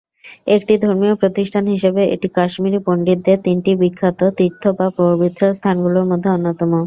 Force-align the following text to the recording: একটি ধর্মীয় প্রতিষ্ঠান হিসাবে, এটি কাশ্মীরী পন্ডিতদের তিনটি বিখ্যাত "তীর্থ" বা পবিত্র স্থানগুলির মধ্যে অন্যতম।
একটি 0.47 0.73
ধর্মীয় 0.77 1.15
প্রতিষ্ঠান 1.21 1.63
হিসাবে, 1.73 2.01
এটি 2.15 2.27
কাশ্মীরী 2.37 2.79
পন্ডিতদের 2.87 3.37
তিনটি 3.45 3.71
বিখ্যাত 3.81 4.19
"তীর্থ" 4.37 4.63
বা 4.77 4.87
পবিত্র 4.99 5.41
স্থানগুলির 5.57 6.09
মধ্যে 6.11 6.29
অন্যতম। 6.29 6.71